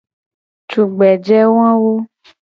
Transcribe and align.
Tugbeje 0.69 1.39
wawo. 1.55 1.93